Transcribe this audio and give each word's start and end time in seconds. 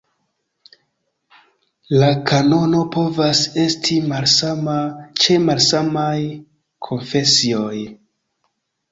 La 2.03 2.07
kanono 2.29 2.79
povas 2.95 3.41
esti 3.63 3.97
malsama 4.13 4.77
ĉe 5.25 5.37
malsamaj 5.43 6.15
konfesioj. 6.89 7.75